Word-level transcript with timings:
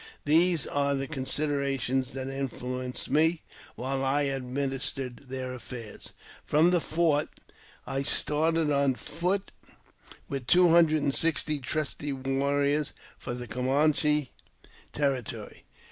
These 0.25 0.65
are 0.65 0.95
the 0.95 1.05
considerations 1.05 2.13
that 2.13 2.27
influenced 2.27 3.07
me 3.11 3.43
while 3.75 4.03
I 4.03 4.35
ministered 4.39 5.25
their 5.29 5.53
affairs. 5.53 6.13
From 6.43 6.71
the 6.71 6.81
fort 6.81 7.29
I 7.85 8.01
started 8.01 8.71
on 8.71 8.95
foot 8.95 9.51
with 10.27 10.47
two 10.47 10.69
hundred 10.69 11.03
and 11.03 11.13
sixt 11.13 11.47
trusty 11.61 12.13
warriors 12.13 12.93
for 13.19 13.35
the 13.35 13.45
Camanche 13.47 14.29
territory. 14.91 15.65